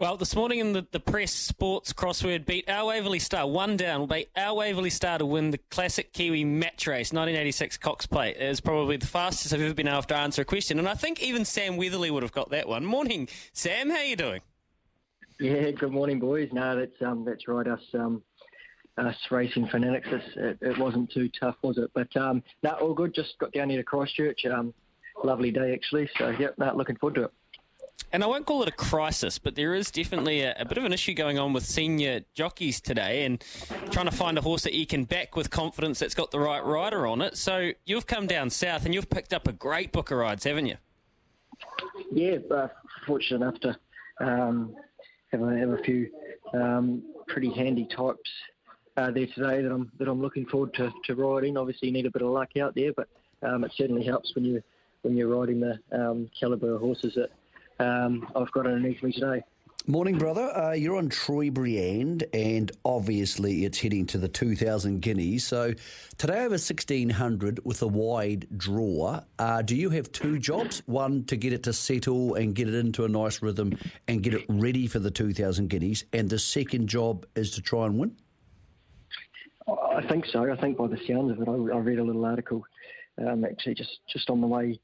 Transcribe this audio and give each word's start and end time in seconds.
Well, 0.00 0.16
this 0.16 0.36
morning 0.36 0.60
in 0.60 0.74
the, 0.74 0.86
the 0.92 1.00
press 1.00 1.32
sports 1.32 1.92
crossword 1.92 2.46
beat 2.46 2.70
our 2.70 2.86
Waverley 2.86 3.18
Star 3.18 3.48
one 3.48 3.76
down 3.76 3.98
will 3.98 4.06
beat 4.06 4.28
our 4.36 4.54
Waverley 4.54 4.90
Star 4.90 5.18
to 5.18 5.26
win 5.26 5.50
the 5.50 5.58
classic 5.72 6.12
Kiwi 6.12 6.44
match 6.44 6.86
race 6.86 7.12
1986 7.12 7.78
Cox 7.78 8.06
Plate. 8.06 8.36
It 8.36 8.42
is 8.42 8.60
probably 8.60 8.96
the 8.96 9.08
fastest 9.08 9.52
I've 9.52 9.60
ever 9.60 9.74
been 9.74 9.88
able 9.88 10.02
to 10.02 10.16
answer 10.16 10.42
a 10.42 10.44
question, 10.44 10.78
and 10.78 10.88
I 10.88 10.94
think 10.94 11.20
even 11.20 11.44
Sam 11.44 11.76
Weatherley 11.76 12.12
would 12.12 12.22
have 12.22 12.30
got 12.30 12.50
that 12.50 12.68
one. 12.68 12.84
Morning, 12.84 13.28
Sam. 13.52 13.90
How 13.90 14.02
you 14.02 14.14
doing? 14.14 14.40
Yeah, 15.40 15.72
good 15.72 15.90
morning, 15.90 16.20
boys. 16.20 16.48
No, 16.52 16.76
that's 16.76 17.02
um, 17.02 17.24
that's 17.24 17.48
right. 17.48 17.66
Us 17.66 17.82
um, 17.94 18.22
us 18.98 19.16
racing 19.32 19.66
fanatics. 19.66 20.06
It, 20.36 20.58
it 20.60 20.78
wasn't 20.78 21.10
too 21.10 21.28
tough, 21.40 21.56
was 21.62 21.76
it? 21.76 21.90
But 21.92 22.16
um, 22.16 22.44
no, 22.62 22.70
all 22.70 22.94
good. 22.94 23.12
Just 23.16 23.36
got 23.40 23.50
down 23.50 23.68
here 23.68 23.80
to 23.80 23.84
Christchurch. 23.84 24.46
Um, 24.46 24.72
lovely 25.24 25.50
day 25.50 25.74
actually. 25.74 26.08
So 26.18 26.28
yeah, 26.38 26.50
no, 26.56 26.72
looking 26.76 26.94
forward 26.94 27.16
to 27.16 27.24
it. 27.24 27.32
And 28.12 28.24
I 28.24 28.26
won't 28.26 28.46
call 28.46 28.62
it 28.62 28.68
a 28.68 28.72
crisis, 28.72 29.38
but 29.38 29.54
there 29.54 29.74
is 29.74 29.90
definitely 29.90 30.40
a, 30.40 30.54
a, 30.58 30.64
bit 30.64 30.78
of 30.78 30.84
an 30.84 30.92
issue 30.92 31.12
going 31.12 31.38
on 31.38 31.52
with 31.52 31.66
senior 31.66 32.22
jockeys 32.32 32.80
today 32.80 33.24
and 33.24 33.44
trying 33.90 34.06
to 34.06 34.12
find 34.12 34.38
a 34.38 34.40
horse 34.40 34.62
that 34.62 34.72
you 34.72 34.86
can 34.86 35.04
back 35.04 35.36
with 35.36 35.50
confidence 35.50 35.98
that's 35.98 36.14
got 36.14 36.30
the 36.30 36.40
right 36.40 36.64
rider 36.64 37.06
on 37.06 37.20
it. 37.20 37.36
So 37.36 37.72
you've 37.84 38.06
come 38.06 38.26
down 38.26 38.48
south 38.48 38.86
and 38.86 38.94
you've 38.94 39.10
picked 39.10 39.34
up 39.34 39.46
a 39.46 39.52
great 39.52 39.92
book 39.92 40.10
of 40.10 40.18
rides, 40.18 40.44
haven't 40.44 40.66
you? 40.66 40.76
Yeah, 42.10 42.38
uh, 42.50 42.68
fortunate 43.06 43.42
enough 43.42 43.60
to 43.60 43.76
um, 44.20 44.74
have, 45.32 45.42
a, 45.42 45.58
have 45.58 45.70
a 45.70 45.78
few 45.78 46.08
um, 46.54 47.02
pretty 47.26 47.52
handy 47.52 47.86
types 47.86 48.30
uh, 48.96 49.10
there 49.10 49.26
today 49.26 49.62
that 49.62 49.70
I'm 49.70 49.92
that 49.98 50.08
I'm 50.08 50.20
looking 50.20 50.46
forward 50.46 50.74
to, 50.74 50.92
to 51.04 51.14
riding. 51.14 51.56
Obviously, 51.56 51.88
you 51.88 51.94
need 51.94 52.06
a 52.06 52.10
bit 52.10 52.22
of 52.22 52.30
luck 52.30 52.56
out 52.56 52.74
there, 52.74 52.92
but 52.92 53.08
um, 53.42 53.64
it 53.64 53.72
certainly 53.76 54.04
helps 54.04 54.34
when 54.34 54.44
you 54.44 54.62
when 55.02 55.16
you're 55.16 55.28
riding 55.28 55.60
the 55.60 55.78
um, 55.92 56.28
calibre 56.38 56.74
of 56.74 56.80
horses 56.80 57.14
that 57.14 57.30
um, 57.78 58.28
I've 58.34 58.50
got 58.52 58.66
underneath 58.66 59.02
me 59.02 59.12
today. 59.12 59.42
Morning, 59.86 60.18
brother. 60.18 60.54
Uh, 60.54 60.72
you're 60.72 60.96
on 60.96 61.08
Trobriand, 61.08 62.22
and 62.34 62.70
obviously 62.84 63.64
it's 63.64 63.78
heading 63.78 64.04
to 64.08 64.18
the 64.18 64.28
2,000 64.28 65.00
guineas. 65.00 65.46
So 65.46 65.72
today 66.18 66.40
over 66.40 66.50
1,600 66.50 67.64
with 67.64 67.80
a 67.80 67.86
wide 67.86 68.46
draw. 68.54 69.22
Uh, 69.38 69.62
do 69.62 69.74
you 69.74 69.88
have 69.88 70.12
two 70.12 70.38
jobs? 70.38 70.82
One 70.84 71.24
to 71.24 71.36
get 71.36 71.54
it 71.54 71.62
to 71.62 71.72
settle 71.72 72.34
and 72.34 72.54
get 72.54 72.68
it 72.68 72.74
into 72.74 73.06
a 73.06 73.08
nice 73.08 73.40
rhythm 73.40 73.78
and 74.06 74.22
get 74.22 74.34
it 74.34 74.44
ready 74.50 74.88
for 74.88 74.98
the 74.98 75.10
2,000 75.10 75.70
guineas, 75.70 76.04
and 76.12 76.28
the 76.28 76.38
second 76.38 76.88
job 76.88 77.24
is 77.34 77.52
to 77.52 77.62
try 77.62 77.86
and 77.86 77.98
win? 77.98 78.14
I 79.66 80.06
think 80.06 80.26
so. 80.26 80.52
I 80.52 80.56
think 80.56 80.76
by 80.76 80.88
the 80.88 80.98
sounds 81.08 81.30
of 81.30 81.40
it, 81.40 81.48
I, 81.48 81.52
I 81.52 81.78
read 81.78 81.98
a 81.98 82.04
little 82.04 82.26
article 82.26 82.62
um, 83.26 83.42
actually 83.46 83.74
just, 83.74 84.00
just 84.12 84.28
on 84.28 84.42
the 84.42 84.46
way 84.46 84.78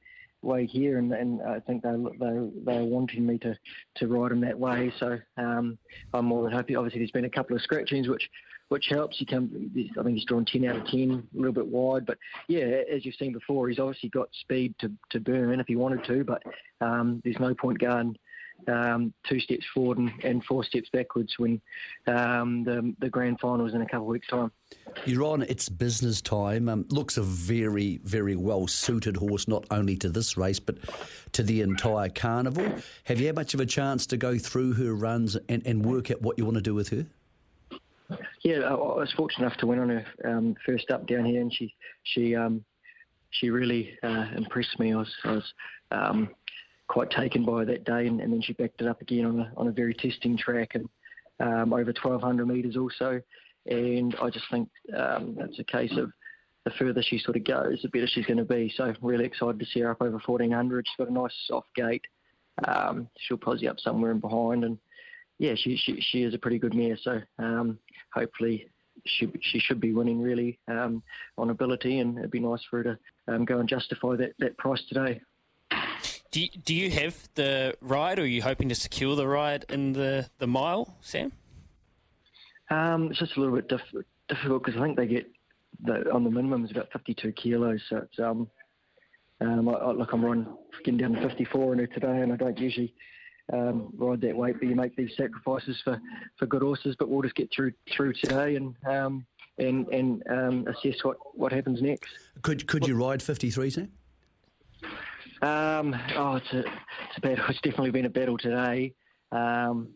way 0.45 0.67
here, 0.67 0.98
and, 0.98 1.12
and 1.12 1.42
I 1.42 1.61
think 1.61 1.83
they 1.83 1.91
they 2.19 2.48
they're 2.64 2.84
wanting 2.84 3.27
me 3.27 3.39
to 3.39 3.56
to 3.97 4.09
ride 4.09 4.33
him 4.33 4.41
that 4.42 4.59
way. 4.59 4.92
So 4.98 5.19
um, 5.37 5.78
I'm 6.12 6.27
more 6.27 6.45
than 6.45 6.53
happy. 6.53 6.77
Obviously, 6.77 7.00
there's 7.00 7.11
been 7.11 7.25
a 7.25 7.31
couple 7.31 7.56
of 7.56 7.62
scratchings, 7.62 8.09
which 8.09 8.28
which 8.69 8.87
helps. 8.89 9.19
He 9.19 9.27
come, 9.27 9.70
I 9.98 10.03
think 10.03 10.17
he's 10.17 10.25
drawn 10.25 10.45
10 10.45 10.65
out 10.65 10.77
of 10.77 10.87
10, 10.87 11.28
a 11.33 11.37
little 11.37 11.53
bit 11.53 11.67
wide, 11.67 12.06
but 12.06 12.19
yeah, 12.48 12.83
as 12.92 13.05
you've 13.05 13.15
seen 13.17 13.33
before, 13.33 13.69
he's 13.69 13.78
obviously 13.78 14.09
got 14.09 14.28
speed 14.41 14.75
to 14.81 14.91
to 15.11 15.20
burn 15.20 15.61
if 15.61 15.67
he 15.67 15.77
wanted 15.77 16.05
to, 16.05 16.25
but 16.25 16.42
um, 16.81 17.20
there's 17.25 17.39
no 17.39 17.55
point 17.55 17.78
going 17.78 18.17
um, 18.68 19.12
two 19.28 19.40
steps 19.40 19.64
forward 19.72 19.98
and, 19.98 20.12
and, 20.22 20.44
four 20.44 20.64
steps 20.64 20.88
backwards 20.92 21.34
when 21.38 21.60
um, 22.06 22.64
the, 22.64 22.94
the 22.98 23.08
grand 23.08 23.40
final 23.40 23.66
is 23.66 23.74
in 23.74 23.82
a 23.82 23.86
couple 23.86 24.06
of 24.06 24.12
weeks' 24.12 24.28
time. 24.28 24.50
You're 25.04 25.24
on 25.24 25.42
its 25.42 25.68
business 25.68 26.20
time. 26.20 26.68
Um, 26.68 26.86
looks 26.90 27.16
a 27.16 27.22
very, 27.22 27.98
very 28.04 28.36
well 28.36 28.66
suited 28.66 29.16
horse, 29.16 29.48
not 29.48 29.64
only 29.70 29.96
to 29.98 30.08
this 30.08 30.36
race, 30.36 30.60
but 30.60 30.78
to 31.32 31.42
the 31.42 31.60
entire 31.60 32.08
carnival. 32.08 32.66
Have 33.04 33.20
you 33.20 33.26
had 33.26 33.36
much 33.36 33.54
of 33.54 33.60
a 33.60 33.66
chance 33.66 34.06
to 34.06 34.16
go 34.16 34.38
through 34.38 34.74
her 34.74 34.94
runs 34.94 35.36
and, 35.48 35.66
and 35.66 35.84
work 35.84 36.10
out 36.10 36.22
what 36.22 36.38
you 36.38 36.44
want 36.44 36.56
to 36.56 36.62
do 36.62 36.74
with 36.74 36.88
her? 36.90 37.06
Yeah, 38.42 38.60
I 38.60 38.74
was 38.74 39.12
fortunate 39.16 39.46
enough 39.46 39.58
to 39.58 39.66
win 39.66 39.78
on 39.78 39.88
her 39.88 40.06
um, 40.24 40.56
first 40.66 40.90
up 40.90 41.06
down 41.06 41.24
here, 41.24 41.40
and 41.40 41.52
she 41.52 41.74
she 42.02 42.36
um, 42.36 42.62
she 43.30 43.50
really 43.50 43.98
uh, 44.03 44.26
impressed 44.36 44.78
me. 44.78 44.92
I 44.92 44.97
was, 44.97 45.14
I 45.24 45.32
was 45.32 45.53
um, 45.91 46.28
quite 46.89 47.11
taken 47.11 47.45
by 47.45 47.65
that 47.65 47.84
day, 47.84 48.06
and, 48.06 48.21
and, 48.21 48.33
then 48.33 48.43
she 48.43 48.53
backed 48.53 48.81
it 48.81 48.89
up 48.89 49.00
again 49.00 49.25
on 49.25 49.41
a 49.41 49.53
on 49.56 49.69
a 49.69 49.72
very 49.72 49.95
testing 49.95 50.37
track 50.37 50.75
and 50.75 50.89
um, 51.41 51.72
over 51.72 51.93
1,200 51.93 52.47
metres 52.47 52.77
also. 52.77 53.21
And 53.67 54.15
I 54.21 54.31
just 54.31 54.45
think 54.50 54.69
um, 54.97 55.37
it's 55.41 55.59
a 55.59 55.65
case 55.65 55.97
of 55.97 56.12
the 56.65 56.71
further 56.78 57.03
she 57.03 57.19
sort 57.19 57.37
of 57.37 57.45
goes, 57.45 57.81
the 57.83 57.89
better 57.89 58.06
she's 58.06 58.27
going 58.27 58.39
to 58.39 58.45
be. 58.45 58.72
So 58.77 58.93
really 59.00 59.25
excited 59.25 59.59
to 59.59 59.67
see 59.67 59.81
her 59.81 59.91
up 59.91 60.03
over 60.03 60.21
1,400. 60.25 60.87
She's 60.87 60.97
got 60.97 61.11
a 61.11 61.12
nice 61.12 61.34
soft 61.47 61.69
gait. 61.75 62.03
Um, 62.67 63.09
she'll 63.19 63.37
posse 63.37 63.69
up 63.69 63.81
somewhere 63.81 64.12
in 64.12 64.21
behind, 64.21 64.65
and 64.65 64.78
yeah, 65.39 65.55
she 65.56 65.77
she, 65.77 66.01
she 66.01 66.22
is 66.22 66.34
a 66.34 66.39
pretty 66.39 66.59
good 66.59 66.75
mare. 66.75 66.97
So 67.03 67.21
um, 67.39 67.78
hopefully 68.12 68.71
she 69.06 69.28
she 69.41 69.59
should 69.59 69.81
be 69.81 69.93
winning 69.93 70.21
really 70.21 70.59
um, 70.69 71.03
on 71.37 71.51
ability, 71.51 71.99
and 71.99 72.19
it'd 72.19 72.31
be 72.31 72.41
nice 72.41 72.62
for 72.71 72.78
her 72.78 72.84
to 72.84 72.99
um, 73.34 73.45
go 73.45 73.59
and 73.59 73.69
justify 73.69 74.15
that, 74.16 74.34
that 74.39 74.56
price 74.56 74.83
today. 74.89 75.21
Do 76.34 76.41
you, 76.41 76.49
do 76.49 76.75
you 76.75 76.91
have 76.91 77.28
the 77.37 77.77
ride, 77.81 78.19
or 78.19 78.22
are 78.22 78.27
you 78.27 78.43
hoping 78.43 78.69
to 78.69 78.75
secure 78.75 79.15
the 79.15 79.28
ride 79.28 79.67
in 79.69 79.93
the, 79.93 80.28
the 80.39 80.49
mile, 80.49 80.97
Sam? 81.00 81.31
Um, 82.71 83.12
it's 83.12 83.21
just 83.21 83.37
a 83.37 83.41
little 83.41 83.55
bit 83.55 83.69
diff- 83.69 84.05
difficult 84.28 84.65
because 84.65 84.81
I 84.81 84.84
think 84.84 84.97
they 84.97 85.06
get 85.06 85.31
the, 85.84 86.11
on 86.11 86.25
the 86.25 86.31
minimum 86.31 86.65
is 86.65 86.72
about 86.72 86.91
52 86.93 87.31
kilos. 87.34 87.83
So 87.89 87.99
it's 87.99 88.19
um, 88.19 88.49
um, 89.41 89.69
I, 89.69 89.75
I, 89.75 89.93
look, 89.93 90.12
I'm 90.12 90.25
running 90.25 90.49
getting 90.84 90.99
down 90.99 91.12
to 91.12 91.21
54 91.21 91.75
in 91.75 91.78
it 91.78 91.95
today, 91.95 92.22
and 92.22 92.33
I 92.33 92.37
don't 92.37 92.59
usually 92.59 92.93
um, 93.53 93.93
ride 93.97 94.21
that 94.22 94.34
weight, 94.34 94.56
but 94.59 94.69
you 94.69 94.75
make 94.75 94.97
these 94.97 95.12
sacrifices 95.16 95.81
for, 95.84 96.01
for 96.37 96.47
good 96.47 96.62
horses. 96.62 96.97
But 96.99 97.11
we'll 97.11 97.22
just 97.22 97.37
get 97.37 97.49
through 97.55 97.75
through 97.97 98.15
today 98.15 98.56
and 98.56 98.75
um, 98.91 99.25
and 99.59 99.87
and 99.87 100.21
um, 100.28 100.66
assess 100.66 101.05
what, 101.05 101.16
what 101.34 101.53
happens 101.53 101.81
next. 101.81 102.11
Could 102.43 102.66
could 102.66 102.89
you 102.89 102.97
ride 102.97 103.22
53, 103.22 103.71
Sam? 103.71 103.93
Um, 105.44 105.94
oh, 106.16 106.37
it's 106.37 106.53
a, 106.53 106.60
it's 106.60 107.19
a 107.19 107.21
battle. 107.21 107.44
It's 107.50 107.60
definitely 107.60 107.91
been 107.91 108.06
a 108.06 108.10
battle 108.10 108.38
today. 108.38 108.94
Um, 109.31 109.91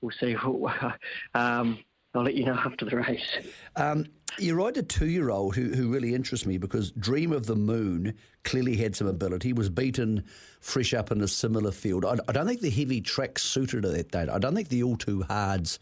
we'll 0.00 0.12
see. 0.18 0.36
um, 1.34 1.78
I'll 2.14 2.22
let 2.22 2.34
you 2.34 2.44
know 2.44 2.54
after 2.54 2.84
the 2.84 2.96
race. 2.96 3.38
Um, 3.74 4.06
you 4.38 4.54
ride 4.54 4.76
a 4.76 4.82
two-year-old 4.82 5.56
who, 5.56 5.70
who 5.70 5.88
really 5.88 6.14
interests 6.14 6.46
me 6.46 6.56
because 6.56 6.92
Dream 6.92 7.32
of 7.32 7.46
the 7.46 7.56
Moon 7.56 8.14
clearly 8.44 8.76
had 8.76 8.94
some 8.94 9.08
ability. 9.08 9.52
Was 9.52 9.70
beaten 9.70 10.24
fresh 10.60 10.94
up 10.94 11.10
in 11.10 11.20
a 11.20 11.28
similar 11.28 11.72
field. 11.72 12.04
I, 12.04 12.16
I 12.28 12.32
don't 12.32 12.46
think 12.46 12.60
the 12.60 12.70
heavy 12.70 13.00
track 13.00 13.40
suited 13.40 13.82
her 13.82 13.90
that 13.90 14.12
day. 14.12 14.28
I 14.30 14.38
don't 14.38 14.54
think 14.54 14.68
the 14.68 14.84
all 14.84 14.96
too 14.96 15.22
hards 15.22 15.80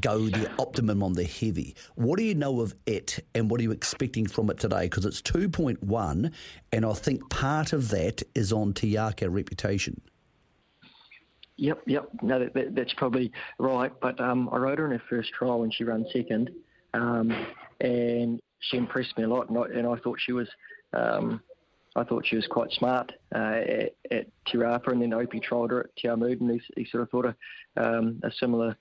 go 0.00 0.28
the 0.28 0.50
optimum 0.58 1.02
on 1.02 1.12
the 1.14 1.24
heavy. 1.24 1.74
What 1.94 2.18
do 2.18 2.24
you 2.24 2.34
know 2.34 2.60
of 2.60 2.74
it 2.86 3.24
and 3.34 3.50
what 3.50 3.60
are 3.60 3.62
you 3.62 3.72
expecting 3.72 4.26
from 4.26 4.50
it 4.50 4.58
today? 4.58 4.84
Because 4.84 5.04
it's 5.04 5.22
2.1, 5.22 6.32
and 6.72 6.86
I 6.86 6.92
think 6.94 7.28
part 7.30 7.72
of 7.72 7.90
that 7.90 8.22
is 8.34 8.52
on 8.52 8.72
Te 8.72 8.94
Akau 8.94 9.28
reputation. 9.30 10.00
Yep, 11.56 11.82
yep. 11.86 12.08
No, 12.22 12.38
that, 12.38 12.54
that, 12.54 12.74
that's 12.74 12.92
probably 12.94 13.30
right. 13.58 13.92
But 14.00 14.20
um, 14.20 14.48
I 14.50 14.56
rode 14.56 14.78
her 14.78 14.86
in 14.86 14.98
her 14.98 15.04
first 15.08 15.32
trial 15.32 15.60
when 15.60 15.70
she 15.70 15.84
ran 15.84 16.04
second, 16.12 16.50
um, 16.94 17.30
and 17.80 18.40
she 18.58 18.76
impressed 18.76 19.16
me 19.16 19.24
a 19.24 19.28
lot. 19.28 19.48
And 19.48 19.58
I, 19.58 19.62
and 19.78 19.86
I 19.86 19.96
thought 19.96 20.18
she 20.18 20.32
was, 20.32 20.48
um, 20.92 21.40
I 21.94 22.04
thought 22.04 22.26
she 22.26 22.36
was 22.36 22.46
quite 22.46 22.72
smart 22.72 23.12
uh, 23.34 23.38
at, 23.38 23.94
at 24.10 24.26
Te 24.46 24.58
Rapa, 24.58 24.88
and 24.88 25.02
then 25.02 25.12
Opie 25.12 25.40
trialled 25.40 25.70
her 25.70 25.80
at 25.80 26.02
Awamutu, 26.02 26.40
and 26.40 26.50
he, 26.50 26.82
he, 26.82 26.84
sort 26.90 27.02
of 27.02 27.10
thought 27.10 27.26
a, 27.26 27.36
um, 27.76 28.20
a 28.24 28.32
similar 28.32 28.76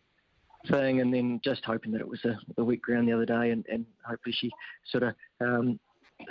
thing, 0.70 1.02
and 1.02 1.14
then 1.14 1.40
just 1.44 1.64
hoping 1.66 1.92
that 1.92 2.02
it 2.02 2.08
was 2.08 2.24
a, 2.26 2.38
a 2.58 2.64
weak 2.64 2.82
ground 2.82 3.08
the 3.08 3.14
other 3.14 3.26
day, 3.26 3.52
and, 3.52 3.66
and 3.72 3.86
hopefully 4.06 4.36
she 4.38 4.52
sort 4.86 5.04
of 5.04 5.16
um, 5.40 5.80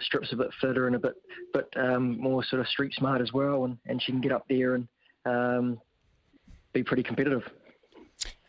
strips 0.00 0.32
a 0.32 0.36
bit 0.36 0.48
fitter 0.60 0.86
and 0.86 0.96
a 0.96 0.98
bit, 0.98 1.14
but 1.52 1.68
um, 1.76 2.18
more 2.18 2.44
sort 2.44 2.60
of 2.60 2.68
street 2.68 2.94
smart 2.94 3.20
as 3.20 3.32
well, 3.32 3.64
and, 3.64 3.78
and 3.86 4.02
she 4.02 4.12
can 4.12 4.20
get 4.20 4.32
up 4.32 4.44
there 4.48 4.74
and 4.74 4.88
um, 5.26 5.80
be 6.72 6.82
pretty 6.82 7.02
competitive. 7.02 7.42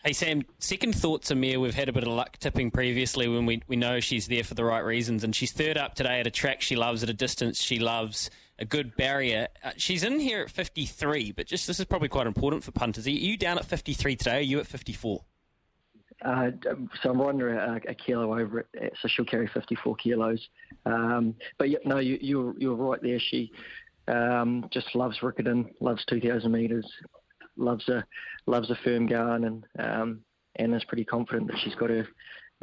Hey 0.03 0.14
Sam, 0.14 0.41
second 0.58 0.96
thoughts, 0.96 1.29
Amir. 1.29 1.59
We've 1.59 1.76
had 1.76 1.88
a 1.88 1.94
bit 1.94 2.02
of 2.02 2.09
luck 2.09 2.38
tipping 2.40 2.72
previously 2.72 3.28
when 3.28 3.46
we, 3.46 3.61
we 3.67 3.76
know 3.76 4.00
she's 4.00 4.28
there 4.28 4.44
for 4.44 4.55
the 4.55 4.64
right 4.64 4.84
reasons, 4.84 5.23
and 5.23 5.35
she's 5.35 5.52
third 5.52 5.78
up 5.78 5.94
today 5.94 6.20
at 6.20 6.26
a 6.26 6.32
track 6.32 6.61
she 6.61 6.76
loves, 6.76 7.03
at 7.03 7.09
a 7.09 7.14
distance 7.14 7.61
she 7.61 7.78
loves, 7.78 8.32
a 8.58 8.66
good 8.66 8.96
barrier. 8.96 9.47
Uh, 9.64 9.72
she's 9.78 10.03
in 10.03 10.20
here 10.20 10.41
at 10.41 10.50
53, 10.50 11.34
but 11.34 11.46
just 11.46 11.67
this 11.67 11.79
is 11.79 11.85
probably 11.85 12.09
quite 12.09 12.26
important 12.26 12.64
for 12.64 12.72
punters. 12.72 13.05
Are 13.05 13.11
you 13.11 13.38
down 13.38 13.59
at 13.59 13.66
53 13.66 14.16
today? 14.16 14.32
Or 14.32 14.38
are 14.38 14.41
you 14.41 14.59
at 14.59 14.66
54? 14.66 15.23
Uh, 16.23 16.52
so 17.02 17.09
I'm 17.09 17.22
riding 17.22 17.41
a, 17.41 17.79
a, 17.88 17.96
kilo 17.96 18.40
over 18.40 18.68
it, 18.73 18.94
so 19.02 19.08
she'll 19.08 19.26
carry 19.26 19.47
54 19.47 19.96
kilos. 19.96 20.40
Um, 20.85 21.34
but 21.58 21.70
no, 21.84 21.97
you, 21.97 22.20
you're 22.22 22.53
you're 22.59 22.76
right 22.76 23.02
there. 23.02 23.20
She 23.20 23.52
um, 24.08 24.68
just 24.72 24.94
loves 24.94 25.18
Riccarton, 25.20 25.66
loves 25.79 26.06
2,000 26.06 26.52
metres, 26.52 26.85
loves 27.58 27.88
a 27.90 28.06
loves 28.46 28.70
a 28.70 28.76
firm 28.84 29.08
gun, 29.08 29.46
and 29.46 29.66
um, 29.79 30.20
and 30.58 30.76
is 30.76 30.84
pretty 30.85 31.06
confident 31.06 31.47
that 31.47 31.59
she's 31.64 31.76
got 31.76 31.90
her 31.90 32.08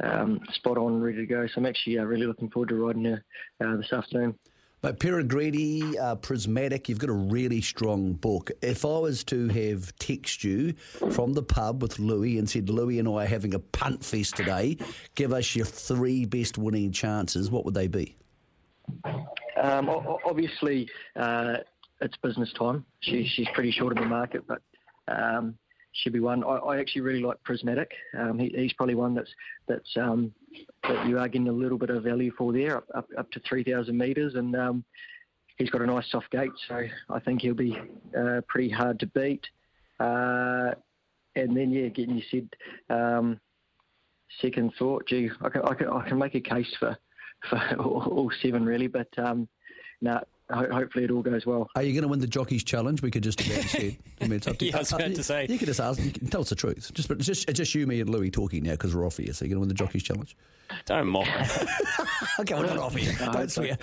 um, 0.03 0.39
spot 0.53 0.77
on, 0.77 1.01
ready 1.01 1.17
to 1.17 1.25
go. 1.25 1.45
So 1.47 1.53
I'm 1.57 1.65
actually 1.65 1.99
uh, 1.99 2.03
really 2.03 2.27
looking 2.27 2.49
forward 2.49 2.69
to 2.69 2.75
riding 2.75 3.05
her 3.05 3.23
uh, 3.61 3.75
this 3.77 3.91
afternoon. 3.91 4.35
But 4.81 4.99
Peregrine, 4.99 5.97
uh, 5.99 6.15
Prismatic, 6.15 6.87
you've 6.87 6.99
got 6.99 7.09
a 7.09 7.13
really 7.13 7.59
strong 7.59 8.13
book. 8.13 8.49
If 8.61 8.85
I 8.85 8.99
was 8.99 9.25
to 9.25 9.49
have 9.49 9.93
text 9.99 10.43
you 10.43 10.73
from 11.11 11.33
the 11.33 11.43
pub 11.43 11.81
with 11.81 11.99
Louis 11.99 12.37
and 12.37 12.49
said, 12.49 12.69
Louis 12.69 12.99
and 12.99 13.07
I 13.07 13.25
are 13.25 13.27
having 13.27 13.53
a 13.53 13.59
punt 13.59 14.05
fest 14.05 14.37
today, 14.37 14.77
give 15.15 15.33
us 15.33 15.53
your 15.53 15.65
three 15.65 16.25
best 16.25 16.57
winning 16.57 16.93
chances, 16.93 17.51
what 17.51 17.65
would 17.65 17.73
they 17.73 17.87
be? 17.87 18.15
Um, 19.61 19.89
obviously, 20.25 20.89
uh, 21.17 21.57
it's 21.99 22.15
business 22.17 22.53
time. 22.53 22.85
She, 23.01 23.27
she's 23.27 23.47
pretty 23.53 23.71
short 23.71 23.97
of 23.97 24.01
the 24.01 24.09
market, 24.09 24.45
but 24.47 24.61
um, 25.09 25.55
she'll 25.93 26.13
be 26.13 26.19
one. 26.19 26.43
I, 26.43 26.57
I, 26.57 26.79
actually 26.79 27.01
really 27.01 27.21
like 27.21 27.41
Prismatic. 27.43 27.91
Um, 28.17 28.39
he, 28.39 28.49
he's 28.55 28.73
probably 28.73 28.95
one 28.95 29.13
that's 29.13 29.29
that's 29.67 29.97
um, 29.97 30.33
that 30.83 31.07
you 31.07 31.19
are 31.19 31.27
getting 31.27 31.47
a 31.47 31.53
little 31.53 31.77
bit 31.77 31.89
of 31.89 32.03
value 32.03 32.31
for 32.37 32.53
there, 32.53 32.77
up 32.77 32.87
up, 32.95 33.07
up 33.17 33.31
to 33.31 33.39
three 33.47 33.63
thousand 33.63 33.97
metres, 33.97 34.35
and 34.35 34.55
um, 34.55 34.83
he's 35.57 35.69
got 35.69 35.81
a 35.81 35.85
nice 35.85 36.09
soft 36.11 36.31
gate, 36.31 36.51
so 36.67 36.83
I 37.09 37.19
think 37.19 37.41
he'll 37.41 37.53
be 37.53 37.77
uh, 38.17 38.41
pretty 38.47 38.69
hard 38.69 38.99
to 38.99 39.07
beat. 39.07 39.45
Uh, 39.99 40.71
and 41.35 41.55
then 41.55 41.71
yeah, 41.71 41.87
getting 41.89 42.17
you 42.17 42.23
said 42.31 42.95
um, 42.95 43.39
second 44.41 44.73
thought. 44.79 45.07
Gee, 45.07 45.29
I 45.41 45.49
can, 45.49 45.61
I 45.63 45.73
can 45.73 45.87
I 45.89 46.07
can 46.07 46.17
make 46.17 46.35
a 46.35 46.41
case 46.41 46.73
for 46.79 46.97
for 47.49 47.57
all, 47.79 48.03
all 48.09 48.31
seven 48.41 48.65
really, 48.65 48.87
but 48.87 49.09
um, 49.17 49.47
no. 50.01 50.13
Nah, 50.13 50.21
hopefully 50.49 51.05
it 51.05 51.11
all 51.11 51.21
goes 51.21 51.45
well. 51.45 51.69
Are 51.75 51.83
you 51.83 51.93
going 51.93 52.03
to 52.03 52.07
win 52.07 52.19
the 52.19 52.27
Jockeys 52.27 52.63
Challenge? 52.63 53.01
We 53.01 53.11
could 53.11 53.23
just 53.23 53.41
about 53.41 53.63
said. 53.63 53.95
I 54.21 54.23
mean, 54.25 54.33
it's 54.33 54.47
up 54.47 54.57
to 54.57 54.65
you. 54.65 54.71
yeah, 54.71 54.77
I 54.77 54.79
was 54.79 54.91
about 54.91 55.15
to 55.15 55.23
say. 55.23 55.45
You 55.49 55.57
can 55.57 55.67
just 55.67 55.79
ask. 55.79 56.01
You 56.01 56.11
can 56.11 56.27
tell 56.27 56.41
us 56.41 56.49
the 56.49 56.55
truth. 56.55 56.91
Just, 56.93 57.07
but 57.07 57.17
it's 57.17 57.27
just, 57.27 57.49
it's 57.49 57.57
just 57.57 57.73
you, 57.75 57.85
me, 57.87 58.01
and 58.01 58.09
Louis 58.09 58.31
talking 58.31 58.63
now 58.63 58.71
because 58.71 58.95
we're 58.95 59.05
off 59.05 59.17
here. 59.17 59.33
So 59.33 59.45
you're 59.45 59.49
going 59.49 59.57
to 59.57 59.59
win 59.61 59.69
the 59.69 59.75
Jockeys 59.75 60.03
Challenge? 60.03 60.35
Don't 60.85 61.07
mock. 61.07 61.27
okay, 62.39 62.53
we're 62.53 62.67
not 62.67 62.77
off 62.77 62.95
here. 62.95 63.13
No, 63.19 63.31
Don't 63.31 63.51
swear. 63.51 63.77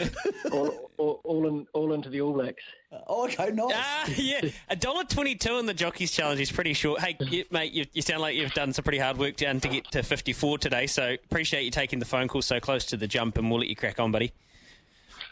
all, 0.53 0.91
all, 0.99 1.21
all, 1.25 1.47
in, 1.49 1.67
all 1.73 1.93
into 1.93 2.09
the 2.09 2.21
All 2.21 2.33
Blacks. 2.33 2.63
Oh, 3.09 3.25
okay, 3.25 3.51
nice. 3.51 3.73
Ah, 3.75 4.09
yeah, 4.17 4.41
a 4.71 4.77
dollar 4.77 5.05
twenty-two 5.05 5.59
in 5.59 5.67
the 5.67 5.75
Jockeys 5.75 6.13
Challenge 6.13 6.41
is 6.41 6.53
pretty 6.53 6.73
short. 6.73 7.01
Hey, 7.01 7.17
you, 7.21 7.45
mate, 7.51 7.73
you, 7.73 7.85
you, 7.93 8.01
sound 8.01 8.23
like 8.23 8.37
you've 8.37 8.55
done 8.55 8.73
some 8.73 8.85
pretty 8.85 8.99
hard 8.99 9.19
work 9.19 9.37
down 9.37 9.61
to 9.61 9.69
get 9.69 9.91
to 9.91 10.03
fifty-four 10.03 10.59
today. 10.59 10.87
So 10.87 11.17
appreciate 11.25 11.65
you 11.65 11.71
taking 11.71 11.99
the 11.99 12.05
phone 12.05 12.29
call 12.29 12.43
so 12.43 12.61
close 12.61 12.87
to 12.87 12.97
the 12.97 13.09
jump, 13.09 13.39
and 13.39 13.51
we'll 13.51 13.61
let 13.61 13.69
you 13.69 13.77
crack 13.77 13.99
on, 13.99 14.13
buddy. 14.13 14.33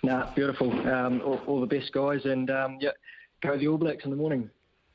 No, 0.04 0.30
beautiful. 0.34 0.70
Um, 0.86 1.22
all, 1.24 1.40
all, 1.46 1.60
the 1.60 1.66
best, 1.66 1.90
guys, 1.92 2.20
and 2.24 2.50
um, 2.50 2.76
yeah, 2.78 2.90
go 3.42 3.56
the 3.56 3.66
All 3.68 3.78
Blacks 3.78 4.04
in 4.04 4.10
the 4.10 4.16
morning. 4.16 4.50